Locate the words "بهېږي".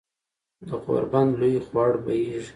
2.03-2.49